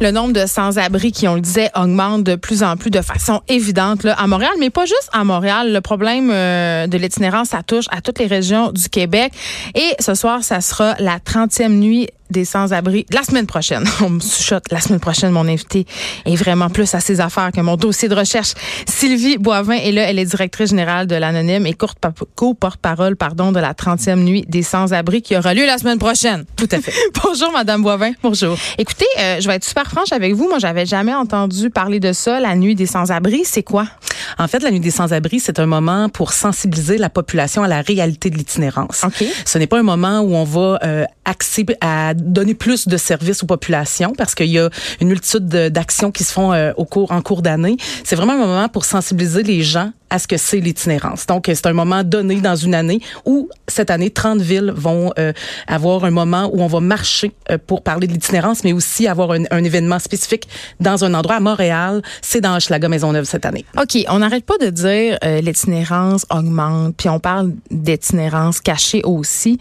[0.00, 3.42] Le nombre de sans-abri qui, on le disait, augmente de plus en plus de façon
[3.48, 5.72] évidente là, à Montréal, mais pas juste à Montréal.
[5.72, 9.32] Le problème euh, de l'itinérance, ça touche à toutes les régions du Québec.
[9.74, 13.84] Et ce soir, ça sera la 30e nuit des sans-abri la semaine prochaine.
[14.02, 15.30] On me chuchote la semaine prochaine.
[15.30, 15.86] Mon invité
[16.24, 18.54] est vraiment plus à ses affaires que mon dossier de recherche.
[18.86, 20.02] Sylvie Boivin est là.
[20.08, 25.22] Elle est directrice générale de l'Anonyme et co-porte-parole pardon, de la 30e nuit des sans-abri
[25.22, 26.44] qui aura lieu la semaine prochaine.
[26.56, 26.92] Tout à fait.
[27.22, 28.12] Bonjour, Madame Boivin.
[28.22, 28.56] Bonjour.
[28.78, 30.48] Écoutez, euh, je vais être super franche avec vous.
[30.48, 33.42] Moi, j'avais jamais entendu parler de ça, la nuit des sans-abri.
[33.44, 33.86] C'est quoi?
[34.38, 37.80] En fait, la nuit des sans-abri, c'est un moment pour sensibiliser la population à la
[37.80, 39.04] réalité de l'itinérance.
[39.04, 39.24] OK.
[39.44, 43.42] Ce n'est pas un moment où on va euh, axer à donner plus de services
[43.42, 44.70] aux populations parce qu'il y a
[45.00, 47.76] une multitude d'actions qui se font euh, au cours en cours d'année.
[48.04, 51.26] C'est vraiment un moment pour sensibiliser les gens à ce que c'est l'itinérance.
[51.26, 55.32] Donc, c'est un moment donné dans une année où, cette année, 30 villes vont euh,
[55.66, 59.32] avoir un moment où on va marcher euh, pour parler de l'itinérance, mais aussi avoir
[59.32, 60.48] un, un, événement spécifique
[60.80, 62.02] dans un endroit à Montréal.
[62.22, 63.64] C'est dans Hochelaga Maisonneuve cette année.
[63.76, 63.98] OK.
[64.08, 69.58] On n'arrête pas de dire euh, l'itinérance augmente, puis on parle d'itinérance cachée aussi.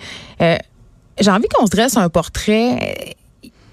[1.19, 3.15] J'ai envie qu'on se dresse un portrait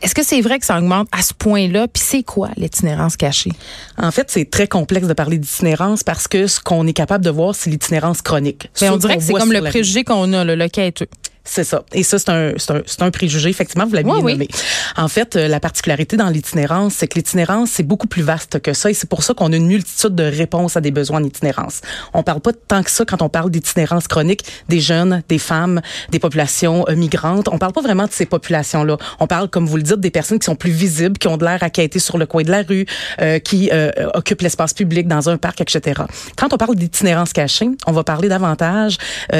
[0.04, 1.88] est-ce que c'est vrai que ça augmente à ce point-là?
[1.88, 3.50] Puis c'est quoi l'itinérance cachée?
[3.96, 7.30] En fait, c'est très complexe de parler d'itinérance parce que ce qu'on est capable de
[7.30, 8.70] voir, c'est l'itinérance chronique.
[8.82, 11.08] Mais on dirait que c'est comme le préjugé qu'on a, le, le quêteux.
[11.46, 11.84] C'est ça.
[11.92, 14.48] Et ça, c'est un, un, un, préjugé, effectivement, vous l'avez bien nommé.
[14.96, 18.72] En fait, euh, la particularité dans l'itinérance, c'est que l'itinérance, c'est beaucoup plus vaste que
[18.72, 18.90] ça.
[18.90, 21.82] Et c'est pour ça qu'on a une multitude de réponses à des besoins en itinérance.
[22.14, 25.82] On parle pas tant que ça quand on parle d'itinérance chronique des jeunes, des femmes,
[26.10, 27.48] des populations euh, migrantes.
[27.48, 28.96] On parle pas vraiment de ces populations-là.
[29.20, 31.44] On parle, comme vous le dites, des personnes qui sont plus visibles, qui ont de
[31.44, 32.86] l'air à quêter sur le coin de la rue,
[33.20, 36.00] euh, qui euh, occupent l'espace public dans un parc, etc.
[36.38, 38.96] Quand on parle d'itinérance cachée, on va parler davantage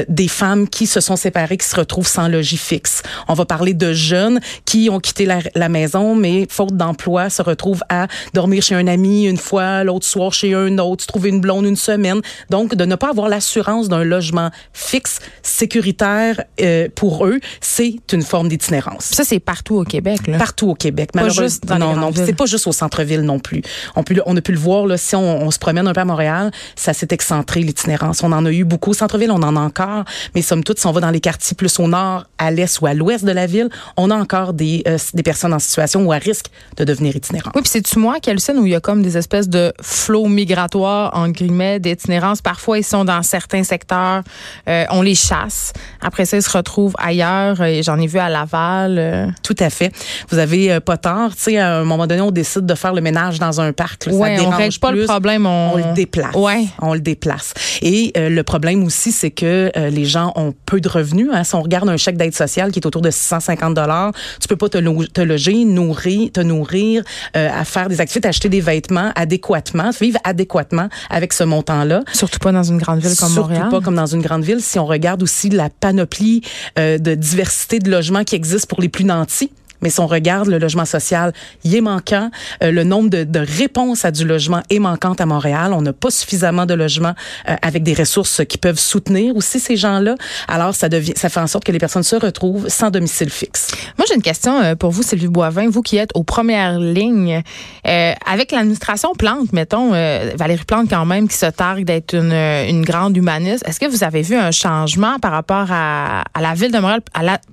[0.08, 3.02] des femmes qui se sont séparées, qui se retrouvent sans logis fixe.
[3.28, 7.42] On va parler de jeunes qui ont quitté la, la maison, mais faute d'emploi, se
[7.42, 11.40] retrouvent à dormir chez un ami une fois, l'autre soir chez un autre, trouver une
[11.40, 12.20] blonde une semaine.
[12.50, 18.22] Donc, de ne pas avoir l'assurance d'un logement fixe, sécuritaire euh, pour eux, c'est une
[18.22, 19.04] forme d'itinérance.
[19.04, 20.27] Ça, c'est partout au Québec.
[20.27, 20.38] Là.
[20.38, 21.12] Partout au Québec.
[21.12, 23.62] Pas juste dans non, non, c'est pas juste au centre-ville non plus.
[23.96, 26.00] On, peut, on a pu le voir là, si on, on se promène un peu
[26.00, 28.22] à Montréal, ça s'est excentré l'itinérance.
[28.22, 30.04] On en a eu beaucoup au centre-ville, on en a encore,
[30.34, 32.86] mais somme toute, si on va dans les quartiers plus au nord, à l'est ou
[32.86, 36.12] à l'ouest de la ville, on a encore des, euh, des personnes en situation ou
[36.12, 36.46] à risque
[36.77, 37.52] de devenir itinérantes.
[37.55, 41.11] Oui, puis c'est-tu moi, scène où il y a comme des espèces de flots migratoires,
[41.14, 42.42] en guillemets, d'itinérance?
[42.42, 44.22] Parfois, ils sont dans certains secteurs,
[44.68, 45.72] euh, on les chasse.
[46.00, 47.56] Après ça, ils se retrouvent ailleurs.
[47.83, 48.96] J'en ai vu à Laval.
[48.98, 49.27] Euh.
[49.42, 49.92] Tout à fait.
[50.30, 51.34] Vous avez pas tort.
[51.34, 54.08] Tu sais, à un moment donné, on décide de faire le ménage dans un parc.
[54.11, 55.46] Oui, on règle pas le problème.
[55.46, 55.74] On...
[55.74, 56.34] on, le déplace.
[56.34, 56.66] Ouais.
[56.80, 57.55] On le déplace.
[57.83, 61.28] Et le problème aussi, c'est que les gens ont peu de revenus.
[61.33, 61.45] Hein.
[61.45, 64.57] Si on regarde un chèque d'aide sociale qui est autour de 650 dollars, tu peux
[64.57, 67.02] pas te, te, loger, nourrir, te nourrir,
[67.36, 72.02] euh, à faire des activités, acheter des vêtements adéquatement, vivre adéquatement avec ce montant-là.
[72.13, 73.68] Surtout pas dans une grande ville comme Surtout Montréal.
[73.70, 74.61] pas comme dans une grande ville.
[74.61, 76.42] Si on regarde aussi la panoplie
[76.79, 79.51] euh, de diversité de logements qui existe pour les plus nantis,
[79.84, 82.30] mais si on regarde le logement social, il est manquant.
[82.62, 85.74] Euh, le nombre de, réponses à du logement est manquant à Montréal.
[85.74, 87.14] On n'a pas suffisamment de logements
[87.50, 90.14] euh, avec des ressources qui peuvent soutenir aussi ces gens-là.
[90.48, 93.72] Alors, ça devient, ça fait en sorte que les personnes se retrouvent sans domicile fixe.
[93.98, 97.42] Moi, j'ai une question euh, pour vous, Sylvie Boivin, vous qui êtes aux premières lignes.
[97.84, 103.62] Avec l'administration Plante, mettons, Valérie Plante quand même, qui se targue d'être une, grande humaniste,
[103.66, 107.02] est-ce que vous avez vu un changement par rapport à, la ville de Montréal,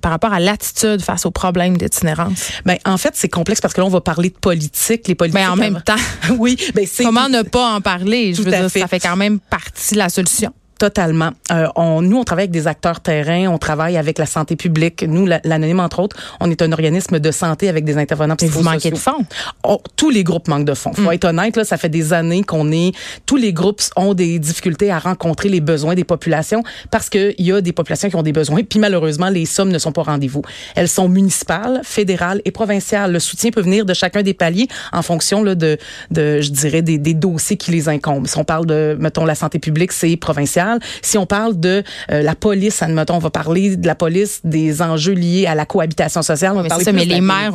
[0.00, 2.21] par rapport à l'attitude face aux problèmes d'itinérance?
[2.64, 5.08] Ben, en fait, c'est complexe parce que là, on va parler de politique.
[5.08, 5.40] Les politiques.
[5.40, 5.96] Ben, en même temps.
[6.38, 6.56] oui.
[6.74, 7.04] Ben, c'est.
[7.04, 8.34] Comment ne pas en parler?
[8.34, 8.80] Je veux dire, fait.
[8.80, 10.52] ça fait quand même partie de la solution.
[10.82, 11.30] Totalement.
[11.52, 15.04] Euh, on, nous, on travaille avec des acteurs terrain, on travaille avec la santé publique.
[15.06, 18.64] Nous, l'anonyme, entre autres, on est un organisme de santé avec des intervenants psychosociaux.
[18.64, 19.24] Vous manquez de fonds?
[19.62, 20.92] Oh, tous les groupes manquent de fonds.
[20.92, 21.12] Faut mm.
[21.12, 22.90] être honnête, là, ça fait des années qu'on est...
[23.26, 27.52] Tous les groupes ont des difficultés à rencontrer les besoins des populations parce qu'il y
[27.52, 28.64] a des populations qui ont des besoins.
[28.64, 30.42] Puis malheureusement, les sommes ne sont pas au rendez-vous.
[30.74, 33.12] Elles sont municipales, fédérales et provinciales.
[33.12, 35.78] Le soutien peut venir de chacun des paliers en fonction là, de,
[36.10, 38.26] de, je dirais, des, des dossiers qui les incombent.
[38.26, 40.71] Si on parle de, mettons, la santé publique, c'est provincial.
[41.02, 44.82] Si on parle de euh, la police, admettons, on va parler de la police, des
[44.82, 46.54] enjeux liés à la cohabitation sociale.
[46.62, 47.54] mais c'est ça, mais les maires,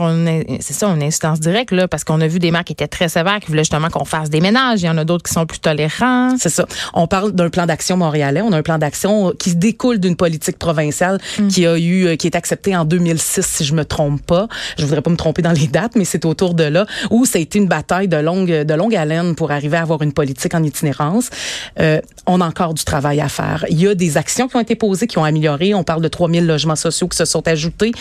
[0.60, 3.10] c'est ça, une instance directe, là, parce qu'on a vu des maires qui étaient très
[3.10, 4.82] sévères, qui voulaient justement qu'on fasse des ménages.
[4.82, 6.36] Il y en a d'autres qui sont plus tolérants.
[6.38, 6.66] C'est ça.
[6.94, 8.42] On parle d'un plan d'action montréalais.
[8.42, 11.48] On a un plan d'action qui découle d'une politique provinciale mm.
[11.48, 14.48] qui a eu, euh, qui est acceptée en 2006, si je me trompe pas.
[14.78, 17.40] Je voudrais pas me tromper dans les dates, mais c'est autour de là où ça
[17.40, 20.54] a été une bataille de longue, de longue haleine pour arriver à avoir une politique
[20.56, 21.30] en itinérance.
[21.80, 23.66] Euh, on a encore du travail travail à faire.
[23.70, 25.74] Il y a des actions qui ont été posées, qui ont amélioré.
[25.74, 27.92] On parle de 3000 logements sociaux qui se sont ajoutés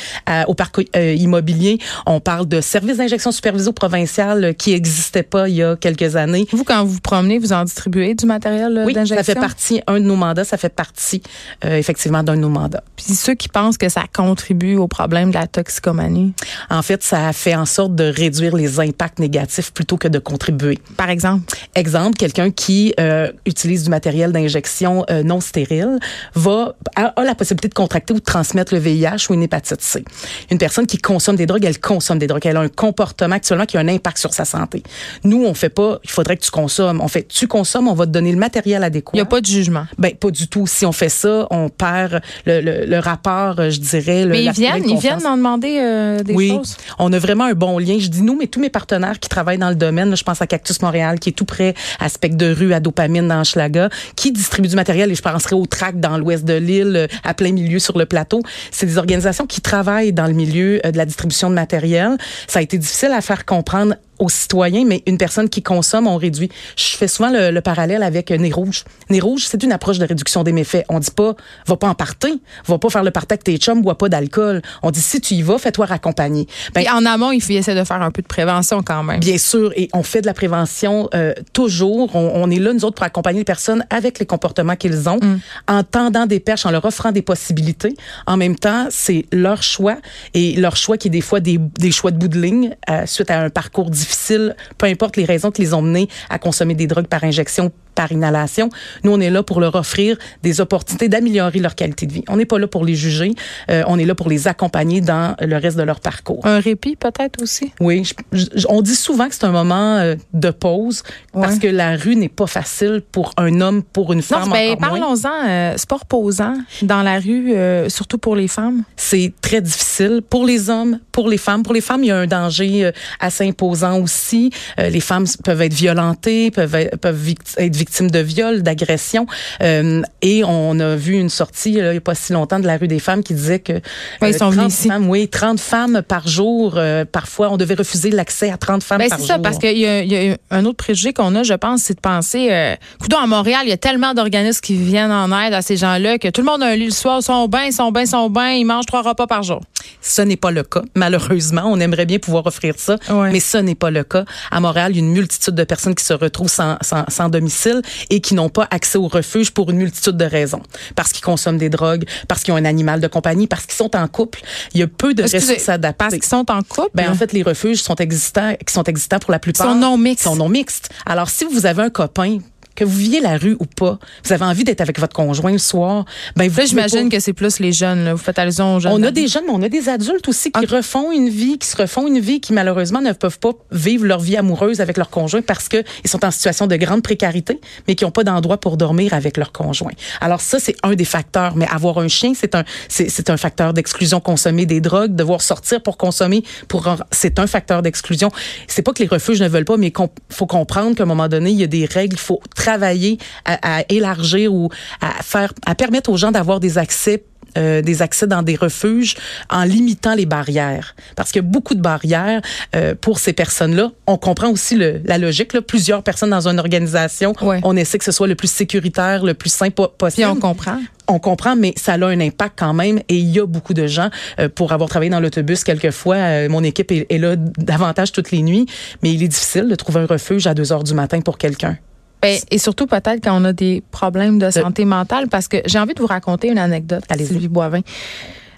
[0.46, 1.78] au parc immobilier.
[2.06, 6.46] On parle de services d'injection supervisés provincial qui n'existaient pas il y a quelques années.
[6.52, 9.16] Vous, quand vous promenez, vous en distribuez du matériel oui, d'injection?
[9.16, 11.22] ça fait partie, un de nos mandats, ça fait partie
[11.62, 12.82] effectivement d'un de nos mandats.
[12.96, 16.32] Puis ceux qui pensent que ça contribue au problème de la toxicomanie?
[16.70, 20.78] En fait, ça fait en sorte de réduire les impacts négatifs plutôt que de contribuer.
[20.96, 21.54] Par exemple?
[21.74, 25.98] Exemple, quelqu'un qui euh, utilise du matériel d'injection euh, non stérile
[26.34, 30.04] va a, la possibilité de contracter ou de transmettre le VIH ou une hépatite C.
[30.50, 33.66] Une personne qui consomme des drogues, elle consomme des drogues, elle a un comportement actuellement
[33.66, 34.82] qui a un impact sur sa santé.
[35.24, 37.00] Nous, on fait pas, il faudrait que tu consommes.
[37.00, 39.12] On fait, tu consommes, on va te donner le matériel adéquat.
[39.14, 39.86] Il n'y a pas de jugement.
[39.98, 40.66] Ben pas du tout.
[40.66, 44.24] Si on fait ça, on perd le, le, le rapport, je dirais.
[44.24, 46.76] Le, mais ils viennent, ils viennent en demander euh, des oui, choses.
[46.98, 47.98] On a vraiment un bon lien.
[47.98, 50.40] Je dis nous, mais tous mes partenaires qui travaillent dans le domaine, là, je pense
[50.42, 53.88] à Cactus Montréal, qui est tout près, à Spec de rue, à Dopamine dans Schlaga,
[54.14, 57.78] qui distribue matériel, et je penserai au TRAC dans l'ouest de l'île, à plein milieu
[57.78, 58.42] sur le plateau.
[58.70, 62.16] C'est des organisations qui travaillent dans le milieu euh, de la distribution de matériel.
[62.46, 66.16] Ça a été difficile à faire comprendre aux citoyens, mais une personne qui consomme, on
[66.16, 66.50] réduit.
[66.76, 68.84] Je fais souvent le, le parallèle avec Nez Rouge.
[69.10, 70.84] Nez Rouge, c'est une approche de réduction des méfaits.
[70.88, 71.34] On dit pas,
[71.66, 74.62] va pas en party, va pas faire le party avec tes chums, bois pas d'alcool.
[74.82, 76.46] On dit, si tu y vas, fais-toi raccompagner.
[76.74, 79.20] Ben, et en amont, il faut essayer de faire un peu de prévention quand même.
[79.20, 82.14] Bien sûr, et on fait de la prévention euh, toujours.
[82.14, 85.18] On, on, est là, nous autres, pour accompagner les personnes avec les comportements qu'ils ont,
[85.20, 85.40] mm.
[85.68, 87.94] en tendant des perches, en leur offrant des possibilités.
[88.26, 89.96] En même temps, c'est leur choix,
[90.34, 93.06] et leur choix qui est des fois des, des choix de bout de ligne, euh,
[93.06, 96.38] suite à un parcours difficile difficile, peu importe les raisons qui les ont menés à
[96.38, 98.68] consommer des drogues par injection par inhalation.
[99.02, 102.24] Nous, on est là pour leur offrir des opportunités d'améliorer leur qualité de vie.
[102.28, 103.32] On n'est pas là pour les juger.
[103.70, 106.46] Euh, on est là pour les accompagner dans le reste de leur parcours.
[106.46, 107.72] Un répit peut-être aussi?
[107.80, 108.04] Oui.
[108.32, 111.02] Je, je, on dit souvent que c'est un moment euh, de pause
[111.34, 111.42] ouais.
[111.42, 114.44] parce que la rue n'est pas facile pour un homme, pour une femme.
[114.44, 115.48] Non, ben, parlons-en.
[115.48, 118.82] Euh, sport posant dans la rue, euh, surtout pour les femmes.
[118.96, 121.62] C'est très difficile pour les hommes, pour les femmes.
[121.62, 122.90] Pour les femmes, il y a un danger
[123.20, 124.50] assez imposant aussi.
[124.76, 129.26] les femmes peuvent être violentées, peuvent être, peuvent être victimes victimes de viol, d'agression.
[129.62, 132.66] Euh, et on a vu une sortie là, il n'y a pas si longtemps de
[132.66, 133.74] la rue des femmes qui disait que
[134.20, 134.88] oui, ils sont 30 ici.
[134.88, 136.74] femmes, oui, 30 femmes par jour.
[136.76, 139.26] Euh, parfois, on devait refuser l'accès à 30 femmes ben, par jour.
[139.26, 141.94] C'est ça, parce qu'il y, y, a un autre préjugé qu'on a, je pense, c'est
[141.94, 142.74] de penser, euh,
[143.18, 146.28] à Montréal, il y a tellement d'organismes qui viennent en aide à ces gens-là que
[146.28, 148.64] tout le monde a un lit le soir, sont bien, sont bien, sont bien, ils
[148.64, 149.60] mangent trois repas par jour.
[150.00, 151.62] Ce n'est pas le cas, malheureusement.
[151.66, 153.32] On aimerait bien pouvoir offrir ça, ouais.
[153.32, 154.24] mais ce n'est pas le cas.
[154.50, 157.28] À Montréal, il y a une multitude de personnes qui se retrouvent sans, sans, sans
[157.28, 160.62] domicile et qui n'ont pas accès au refuge pour une multitude de raisons.
[160.94, 163.94] Parce qu'ils consomment des drogues, parce qu'ils ont un animal de compagnie, parce qu'ils sont
[163.96, 164.40] en couple.
[164.74, 165.96] Il y a peu de ressources adaptées.
[165.98, 166.90] Parce qu'ils sont en couple?
[166.94, 169.66] Ben, en fait, les refuges sont existants, qui sont existants pour la plupart.
[169.66, 170.24] Ils sont non mixtes.
[170.24, 170.90] sont non mixtes.
[171.04, 172.38] Alors, si vous avez un copain
[172.76, 175.58] que vous viviez la rue ou pas, vous avez envie d'être avec votre conjoint le
[175.58, 176.04] soir,
[176.36, 178.14] ben vous Là, j'imagine que c'est plus les jeunes, là.
[178.14, 178.92] vous faites allusion aux jeunes.
[178.92, 180.76] On a des jeunes, mais on a des adultes aussi qui okay.
[180.76, 184.20] refont une vie, qui se refont une vie, qui malheureusement ne peuvent pas vivre leur
[184.20, 187.94] vie amoureuse avec leur conjoint parce que ils sont en situation de grande précarité, mais
[187.94, 189.92] qui n'ont pas d'endroit pour dormir avec leur conjoint.
[190.20, 191.56] Alors ça, c'est un des facteurs.
[191.56, 194.20] Mais avoir un chien, c'est un, c'est un facteur d'exclusion.
[194.20, 198.30] Consommer des drogues, devoir sortir pour consommer, pour c'est un facteur d'exclusion.
[198.66, 201.28] C'est pas que les refuges ne veulent pas, mais il faut comprendre qu'à un moment
[201.28, 204.70] donné, il y a des règles, il faut travailler à, à, élargir ou
[205.00, 207.22] à faire, à permettre aux gens d'avoir des accès
[207.56, 209.14] euh, des accès dans des refuges
[209.48, 210.94] en limitant les barrières.
[211.14, 212.42] Parce qu'il y a beaucoup de barrières
[212.74, 213.92] euh, pour ces personnes-là.
[214.06, 215.54] On comprend aussi le, la logique.
[215.54, 215.62] Là.
[215.62, 217.60] Plusieurs personnes dans une organisation, ouais.
[217.62, 220.28] on essaie que ce soit le plus sécuritaire, le plus simple possible.
[220.28, 222.98] Puis on comprend on comprend, mais ça a un impact quand même.
[223.08, 226.48] Et il y a beaucoup de gens, euh, pour avoir travaillé dans l'autobus quelquefois, euh,
[226.48, 228.66] mon équipe est, est, là davantage toutes les nuits,
[229.02, 231.78] mais il est difficile de trouver un refuge à 2 heures du matin pour quelqu'un.
[232.26, 235.58] Ben, et surtout peut-être quand on a des problèmes de santé euh, mentale, parce que
[235.66, 237.80] j'ai envie de vous raconter une anecdote, Sylvie Boivin.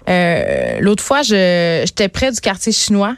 [0.09, 3.15] Euh, L'autre fois, j'étais près du quartier chinois.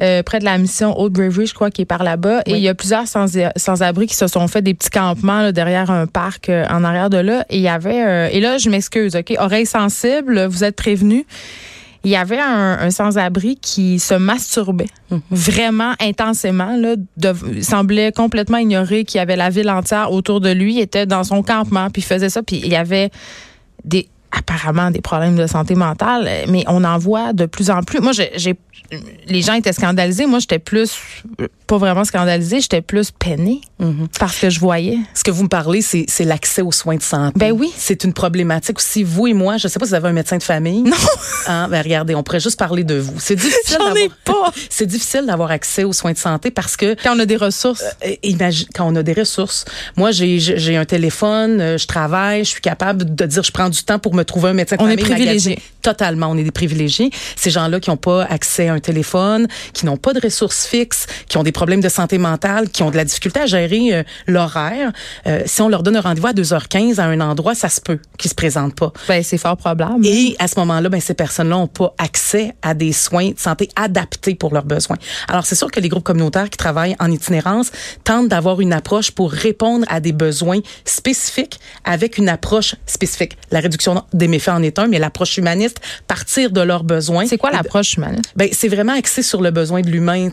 [0.00, 2.42] Euh, près de la mission Old Bravery, je crois, qui est par là-bas.
[2.46, 2.54] Oui.
[2.54, 5.52] Et il y a plusieurs sans-abri sans qui se sont fait des petits campements là,
[5.52, 7.44] derrière un parc euh, en arrière de là.
[7.50, 8.02] Et il y avait...
[8.02, 9.34] Euh, et là, je m'excuse, OK?
[9.38, 11.24] Oreilles sensibles, vous êtes prévenus.
[12.04, 15.18] Il y avait un, un sans-abri qui se masturbait mmh.
[15.30, 16.76] vraiment intensément.
[16.76, 20.76] Là, de, il semblait complètement ignorer qu'il y avait la ville entière autour de lui.
[20.76, 22.42] Il était dans son campement, puis il faisait ça.
[22.42, 23.10] Puis il y avait
[23.84, 28.00] des apparemment des problèmes de santé mentale, mais on en voit de plus en plus.
[28.00, 28.56] Moi, j'ai
[29.26, 30.26] les gens étaient scandalisés.
[30.26, 30.98] Moi, j'étais plus,
[31.66, 33.60] pas vraiment scandalisée, j'étais plus peinée.
[33.78, 34.08] Mhm.
[34.18, 34.98] Parce que je voyais.
[35.14, 37.38] Ce que vous me parlez, c'est, l'accès aux soins de santé.
[37.38, 37.72] Ben oui.
[37.76, 39.02] C'est une problématique aussi.
[39.02, 40.82] Vous et moi, je ne sais pas si vous avez un médecin de famille.
[40.82, 40.96] Non.
[41.46, 43.18] Hein, ben regardez, on pourrait juste parler de vous.
[43.18, 43.78] C'est difficile.
[44.24, 44.52] Pas.
[44.68, 47.82] C'est difficile d'avoir accès aux soins de santé parce que quand on a des ressources.
[48.04, 49.64] Euh, imagine quand on a des ressources.
[49.96, 53.70] Moi, j'ai, j'ai un téléphone, euh, je travaille, je suis capable de dire, je prends
[53.70, 55.04] du temps pour me trouver un médecin de on famille.
[55.04, 55.58] On est privilégiés.
[55.82, 57.10] Totalement, on est des privilégiés.
[57.36, 61.06] Ces gens-là qui n'ont pas accès à un téléphone, qui n'ont pas de ressources fixes,
[61.28, 64.02] qui ont des problèmes de santé mentale, qui ont de la difficulté à gérer euh,
[64.26, 64.92] l'horaire.
[65.26, 67.98] Euh, si on leur donne un rendez-vous à 2h15 à un endroit, ça se peut
[68.18, 68.92] qu'ils se présentent pas.
[69.08, 70.06] Ben, c'est fort probable.
[70.06, 73.68] Et à ce moment-là, ben, ces personnes-là n'ont pas accès à des soins de santé
[73.76, 74.96] adaptés pour leurs besoins.
[75.28, 77.70] Alors, c'est sûr que les groupes communautaires qui travaillent en itinérance
[78.04, 83.36] tentent d'avoir une approche pour répondre à des besoins spécifiques avec une approche spécifique.
[83.50, 85.69] La réduction des méfaits en est un, mais l'approche humaniste,
[86.06, 87.26] partir de leurs besoins.
[87.26, 88.32] C'est quoi l'approche humaniste?
[88.36, 90.28] Ben, c'est vraiment axé sur le besoin de l'humain.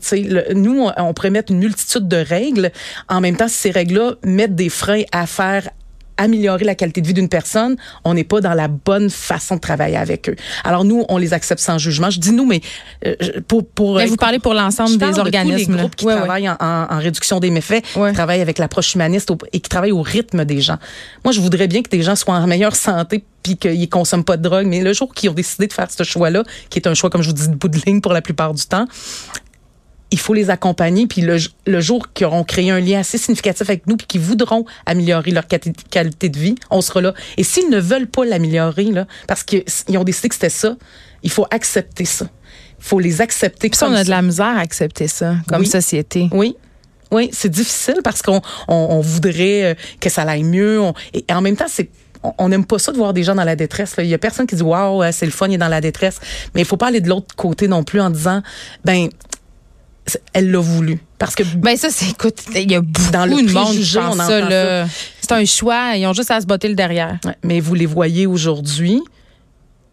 [0.56, 2.72] Nous, on, on pourrait mettre une multitude de règles.
[3.10, 5.70] En même temps, ces règles-là mettent des freins à faire
[6.18, 9.62] améliorer la qualité de vie d'une personne, on n'est pas dans la bonne façon de
[9.62, 10.36] travailler avec eux.
[10.64, 12.10] Alors nous, on les accepte sans jugement.
[12.10, 12.62] Je dis nous, mais
[13.06, 13.16] euh,
[13.48, 17.00] pour pour mais vous parlez pour l'ensemble des organismes, les groupes qui travaillent En, en,
[17.00, 20.78] réduction des méfaits, qui travaillent avec l'approche humaniste et qui travaillent au rythme des gens.
[21.24, 24.38] Moi, je voudrais bien que des gens soient en meilleure santé puis qu'ils consomment pas
[24.38, 24.68] de drogue.
[24.68, 27.22] Mais le jour qu'ils ont décidé de faire ce choix-là, qui est un choix, comme
[27.22, 28.86] je vous dis, de bout de ligne pour la plupart du temps,
[30.12, 31.08] il faut les accompagner.
[31.08, 34.22] Puis le, le jour qu'ils auront créé un lien assez significatif avec nous, puis qu'ils
[34.22, 37.14] voudront améliorer leur qualité de vie, on sera là.
[37.38, 39.64] Et s'ils ne veulent pas l'améliorer, là, parce qu'ils
[39.98, 40.76] ont décidé que c'était ça,
[41.24, 42.28] il faut accepter ça.
[42.80, 43.70] Il faut les accepter.
[43.70, 46.30] Puis on a de la misère à accepter ça comme société.
[46.32, 46.56] Oui.
[47.10, 50.82] Oui, c'est difficile parce qu'on on, voudrait euh, que ça aille mieux.
[51.14, 51.90] et en même temps, c'est
[52.38, 53.96] on n'aime pas ça de voir des gens dans la détresse.
[54.00, 56.20] Il y a personne qui dit waouh, c'est le fun, il est dans la détresse.
[56.54, 58.42] Mais il faut pas aller de l'autre côté non plus en disant
[58.84, 59.10] ben
[60.34, 61.00] elle l'a voulu.
[61.18, 61.44] Parce que.
[61.44, 64.86] Ben, ça, c'est, écoute, il y a beaucoup dans le de monde qui ça, ça.
[65.22, 65.96] C'est un choix.
[65.96, 67.18] Ils ont juste à se botter le derrière.
[67.44, 69.02] mais vous les voyez aujourd'hui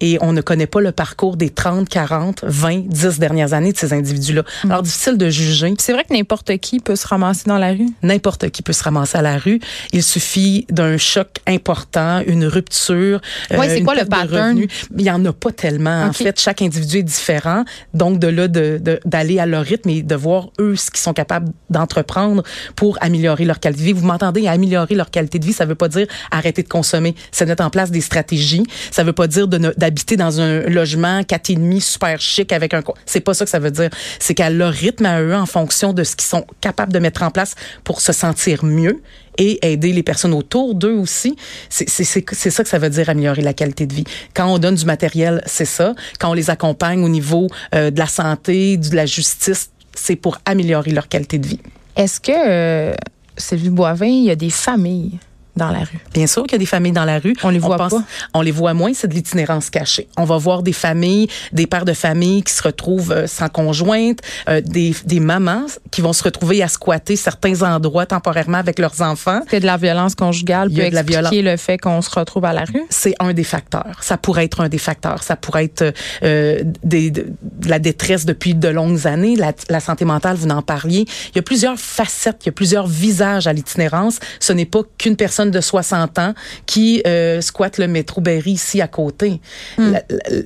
[0.05, 3.79] et on ne connaît pas le parcours des 30, 40, 20, 10 dernières années de
[3.79, 4.43] ces individus-là.
[4.65, 4.71] Mm.
[4.71, 5.73] Alors, difficile de juger.
[5.79, 7.89] C'est vrai que n'importe qui peut se ramasser dans la rue.
[8.03, 9.61] N'importe qui peut se ramasser à la rue.
[9.93, 13.23] Il suffit d'un choc important, une rupture.
[13.51, 14.61] Oui, c'est quoi le pattern?
[14.95, 16.05] Il y en a pas tellement.
[16.05, 17.65] En fait, chaque individu est différent.
[17.95, 21.15] Donc, de là, d'aller de, à leur rythme et de voir eux ce qu'ils sont
[21.15, 22.43] capables d'entreprendre
[22.77, 23.93] pour améliorer leur qualité de vie.
[23.95, 27.15] Vous m'entendez, améliorer leur qualité de vie, ça veut pas dire arrêter de consommer.
[27.33, 28.65] C'est mettre en place des stratégies.
[28.91, 29.57] Ça veut pas dire de
[29.95, 33.51] habiter dans un logement quatre et demi super chic avec un c'est pas ça que
[33.51, 36.45] ça veut dire c'est qu'à leur rythme à eux en fonction de ce qu'ils sont
[36.61, 39.01] capables de mettre en place pour se sentir mieux
[39.39, 41.37] et aider les personnes autour d'eux aussi.
[41.69, 44.05] C'est ça que ça veut dire améliorer la qualité de vie.
[44.33, 45.95] Quand on donne du matériel, c'est ça.
[46.21, 50.39] Quand on les accompagne au niveau euh, de la santé, de la justice, c'est pour
[50.45, 51.61] améliorer leur qualité de vie.
[51.97, 52.95] Est-ce que, euh,
[53.37, 55.19] Sylvie Boivin, il y a des familles
[55.57, 55.99] dans la rue.
[56.13, 57.35] Bien sûr qu'il y a des familles dans la rue.
[57.43, 57.89] On les voit pas.
[58.33, 60.09] On les voit moins, c'est de l'itinérance cachée.
[60.17, 64.21] On va voir des familles, des pères de famille qui se retrouvent euh, sans conjointe,
[64.49, 69.01] euh, des, des mamans qui vont se retrouver à squatter certains endroits temporairement avec leurs
[69.01, 69.41] enfants.
[69.49, 71.53] C'est de la violence conjugale peut expliquer la violence.
[71.53, 72.83] le fait qu'on se retrouve à la rue?
[72.91, 73.99] C'est un des facteurs.
[74.01, 75.23] Ça pourrait être un des facteurs.
[75.23, 77.27] Ça pourrait être euh, des, de,
[77.67, 81.05] la détresse depuis de longues années, la, la santé mentale, vous en parliez.
[81.33, 84.19] Il y a plusieurs facettes, il y a plusieurs visages à l'itinérance.
[84.41, 86.35] Ce n'est pas qu'une personne de 60 ans
[86.67, 89.41] qui euh, squatte le métro Berry ici à côté.
[89.79, 89.95] Hmm.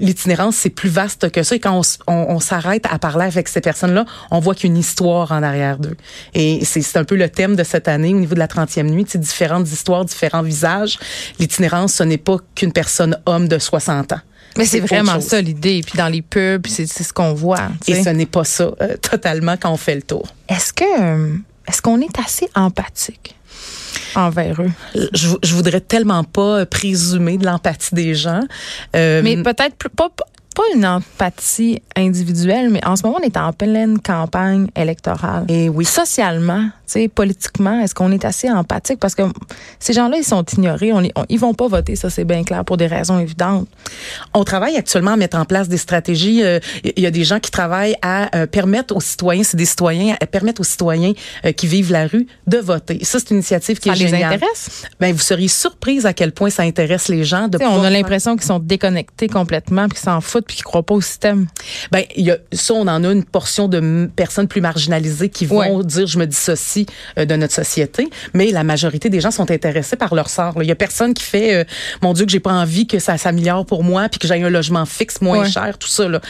[0.00, 1.56] L'itinérance, c'est plus vaste que ça.
[1.56, 4.80] Et quand on, s'arrête à parler avec ces personnes-là, on voit qu'il y a une
[4.80, 5.96] histoire en arrière d'eux.
[6.34, 9.04] Et c'est un peu le thème de cette année au niveau de la 30e nuit.
[9.08, 10.98] C'est différentes histoires, différents visages.
[11.38, 14.20] L'itinérance, ce n'est pas qu'une personne homme de 60 ans.
[14.56, 15.82] Mais c'est vraiment ça l'idée.
[15.86, 17.68] Puis dans les pubs, c'est ce qu'on voit.
[17.86, 20.26] Et ce n'est pas ça euh, totalement quand on fait le tour.
[20.48, 21.36] Est-ce que euh,
[21.68, 23.36] est-ce qu'on est assez empathique?
[24.14, 24.70] Envers eux.
[25.12, 28.42] Je, je voudrais tellement pas présumer de l'empathie des gens.
[28.96, 30.10] Euh, mais peut-être pas,
[30.58, 35.44] pas une empathie individuelle, mais en ce moment, on est en pleine campagne électorale.
[35.46, 35.84] Et oui.
[35.84, 36.68] Socialement,
[37.14, 38.98] politiquement, est-ce qu'on est assez empathique?
[38.98, 39.22] Parce que
[39.78, 40.92] ces gens-là, ils sont ignorés.
[40.92, 43.68] On, ils vont pas voter, ça c'est bien clair, pour des raisons évidentes.
[44.34, 46.42] On travaille actuellement à mettre en place des stratégies.
[46.42, 49.64] Euh, il y a des gens qui travaillent à euh, permettre aux citoyens, c'est des
[49.64, 51.12] citoyens, à permettre aux citoyens
[51.44, 52.98] euh, qui vivent la rue de voter.
[53.04, 54.30] Ça, c'est une initiative qui ça est géniale.
[54.30, 54.82] les intéresse?
[54.98, 57.46] Ben, vous seriez surprise à quel point ça intéresse les gens.
[57.46, 60.82] De on a l'impression qu'ils sont déconnectés complètement puis qu'ils s'en foutent puis qui croient
[60.82, 61.46] pas au système.
[61.92, 65.46] Ben, il y a ça, on en a une portion de personnes plus marginalisées qui
[65.46, 66.86] vont dire je me dissocie
[67.18, 70.54] euh, de notre société, mais la majorité des gens sont intéressés par leur sort.
[70.60, 71.64] Il y a personne qui fait euh,
[72.02, 74.50] mon Dieu que j'ai pas envie que ça s'améliore pour moi puis que j'ai un
[74.50, 76.20] logement fixe moins cher, tout ça là.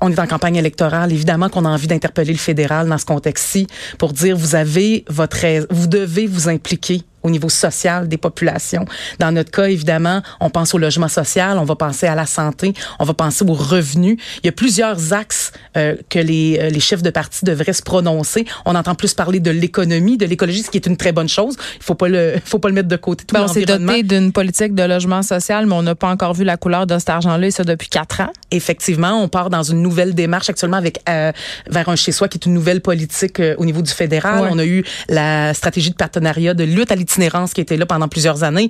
[0.00, 3.68] On est en campagne électorale, évidemment qu'on a envie d'interpeller le fédéral dans ce contexte-ci
[3.98, 8.84] pour dire vous avez votre vous devez vous impliquer au niveau social des populations.
[9.18, 12.74] Dans notre cas, évidemment, on pense au logement social, on va penser à la santé,
[12.98, 14.16] on va penser aux revenus.
[14.42, 17.82] Il y a plusieurs axes euh, que les, euh, les chefs de parti devraient se
[17.82, 18.44] prononcer.
[18.64, 21.56] On entend plus parler de l'économie, de l'écologie, ce qui est une très bonne chose.
[21.76, 23.24] Il faut pas le, faut pas le mettre de côté.
[23.24, 26.34] Tout ben, on s'est doté d'une politique de logement social, mais on n'a pas encore
[26.34, 28.32] vu la couleur de cet argent-là, et ça depuis quatre ans.
[28.50, 31.32] Effectivement, on part dans une nouvelle démarche actuellement avec euh,
[31.68, 34.48] vers un chez soi qui est une nouvelle politique euh, au niveau du fédéral.
[34.50, 38.08] On a eu la stratégie de partenariat de lutte à l'itinérance qui était là pendant
[38.08, 38.68] plusieurs années.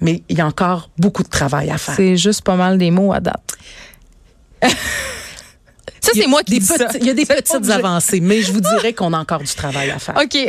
[0.00, 1.94] Mais il y a encore beaucoup de travail à faire.
[1.94, 3.56] C'est juste pas mal des mots à date.
[6.02, 6.88] Ça, c'est moi qui dis ça.
[7.00, 9.90] Il y a des petites avancées, mais je vous dirais qu'on a encore du travail
[9.90, 10.16] à faire.
[10.20, 10.34] OK.
[10.34, 10.48] Euh,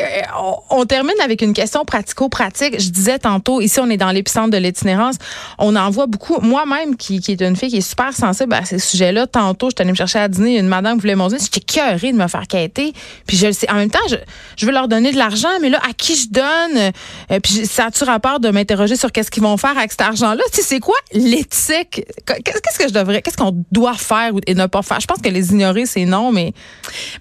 [0.72, 2.80] on, termine avec une question pratico-pratique.
[2.80, 5.16] Je disais tantôt, ici, on est dans l'épicentre de l'itinérance.
[5.60, 6.40] On en voit beaucoup.
[6.42, 9.76] Moi-même, qui, qui est une fille qui est super sensible à ces sujets-là, tantôt, je
[9.76, 10.58] suis allée me chercher à dîner.
[10.58, 11.40] Une madame voulait mon dîner.
[11.42, 12.94] J'étais curée de me faire quêter.
[13.28, 13.70] Puis je le sais.
[13.70, 14.16] En même temps, je,
[14.58, 16.94] je veux leur donner de l'argent, mais là, à qui je donne?
[17.32, 20.42] Euh, puis ça a-tu rapport de m'interroger sur qu'est-ce qu'ils vont faire avec cet argent-là?
[20.52, 22.06] Tu sais, c'est quoi l'éthique?
[22.26, 25.00] Qu'est-ce que je devrais, qu'est-ce qu'on doit faire et ne pas faire?
[25.00, 26.54] Je pense que les les ignorer, c'est non, mais...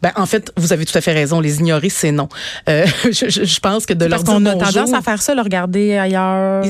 [0.02, 1.40] Ben, en fait, vous avez tout à fait raison.
[1.40, 2.28] Les ignorer, c'est non.
[2.68, 5.42] Euh, je, je, pense que de leur Parce qu'on a tendance à faire ça, le
[5.42, 6.64] regarder ailleurs.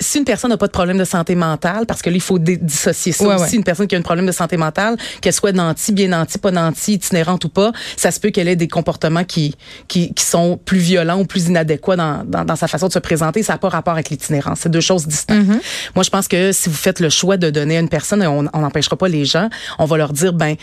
[0.00, 2.38] Si une personne n'a pas de problème de santé mentale, parce que là, il faut
[2.38, 5.92] dissocier ça aussi, une personne qui a un problème de santé mentale, qu'elle soit nantie,
[5.92, 9.54] bien nantie, pas nantie, itinérante ou pas, ça se peut qu'elle ait des comportements qui,
[9.88, 12.98] qui, qui, sont plus violents ou plus inadéquats dans, dans, dans sa façon de se
[12.98, 13.42] présenter.
[13.42, 14.60] Ça n'a pas rapport avec l'itinérance.
[14.60, 15.48] C'est deux choses distinctes.
[15.48, 15.60] Mm-hmm.
[15.94, 18.42] Moi, je pense que si vous faites le choix de donner à une personne, on
[18.42, 19.48] n'empêchera pas les gens,
[19.78, 20.56] on va leur dire, ben,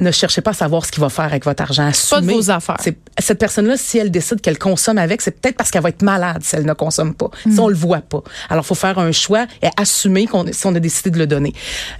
[0.00, 1.86] ne cherchez pas à savoir ce qu'il va faire avec votre argent.
[1.86, 2.76] Assumez, pas de vos affaires.
[3.18, 6.42] Cette personne-là, si elle décide qu'elle consomme avec, c'est peut-être parce qu'elle va être malade
[6.42, 7.60] si elle ne consomme pas, si mm.
[7.60, 8.22] on le voit pas.
[8.48, 11.26] Alors, il faut faire un choix et assumer qu'on, si on a décidé de le
[11.26, 11.52] donner.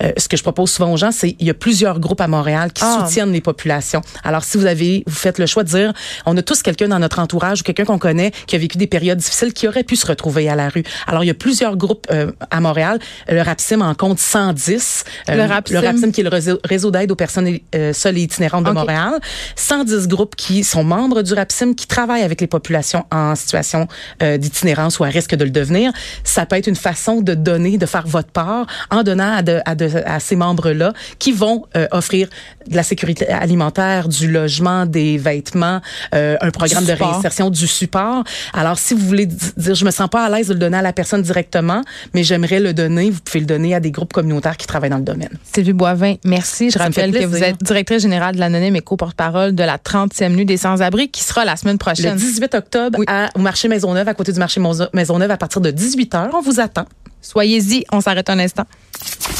[0.02, 2.28] Euh, ce que je propose souvent aux gens, c'est il y a plusieurs groupes à
[2.28, 3.04] Montréal qui ah.
[3.06, 4.02] soutiennent les populations.
[4.24, 5.92] Alors, si vous avez, vous faites le choix de dire,
[6.26, 8.86] on a tous quelqu'un dans notre entourage ou quelqu'un qu'on connaît qui a vécu des
[8.86, 10.84] périodes difficiles, qui aurait pu se retrouver à la rue.
[11.06, 12.98] Alors, il y a plusieurs groupes euh, à Montréal.
[13.28, 15.04] Le RAPSIM en compte 110.
[15.28, 15.80] Euh, le, RAPSIM.
[15.80, 17.58] le RAPSIM qui est le réseau, d'aide aux personnes
[17.92, 19.20] seules et itinérantes de Montréal,
[19.56, 23.88] 110 groupes qui sont membres du RAPSIM, qui travaillent avec les populations en situation
[24.22, 25.92] euh, d'itinérance ou à risque de le devenir.
[26.24, 29.60] Ça peut être une façon de donner, de faire votre part en donnant à, de,
[29.64, 32.28] à, de, à ces membres-là qui vont euh, offrir
[32.68, 35.80] de la sécurité alimentaire, du logement, des vêtements,
[36.14, 38.24] euh, un programme de réinsertion, du support.
[38.52, 40.82] Alors, si vous voulez dire, je me sens pas à l'aise de le donner à
[40.82, 41.82] la personne directement,
[42.14, 44.98] mais j'aimerais le donner, vous pouvez le donner à des groupes communautaires qui travaillent dans
[44.98, 45.38] le domaine.
[45.52, 46.70] Sylvie Boivin, merci.
[46.70, 50.46] Je rappelle que vous êtes directrice générale de l'Anonyme et co-porte-parole de la 30e nuit
[50.46, 52.14] des sans-abri qui sera la semaine prochaine.
[52.14, 54.62] Le 18 octobre à, au marché Maisonneuve, à côté du marché
[54.94, 56.30] Maisonneuve, à partir de 18 h.
[56.32, 56.86] On vous attend.
[57.20, 57.84] Soyez-y.
[57.92, 58.64] On s'arrête un instant.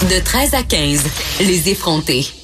[0.03, 1.03] De 13 à 15,
[1.40, 2.27] les effrontés.